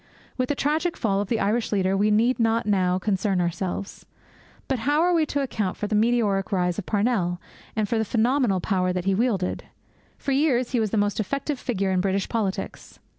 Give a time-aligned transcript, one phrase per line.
[0.35, 4.03] With the tragic fall of the Irish leader we need not now concern ourselves.
[4.67, 7.39] But how are we to account for the meteoric rise of Parnell,
[7.75, 9.65] and for the phenomenal power that he wielded?
[10.17, 12.97] For years he was the most effective figure in British politics.